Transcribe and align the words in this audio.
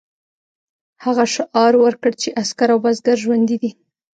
هغه 1.03 1.23
شعار 1.33 1.73
ورکړ 1.83 2.11
چې 2.21 2.29
عسکر 2.41 2.69
او 2.73 2.79
بزګر 2.83 3.17
ژوندي 3.23 3.57
دي. 3.61 3.71